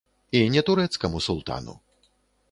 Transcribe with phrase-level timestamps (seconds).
[0.37, 1.77] І не турэцкаму султану.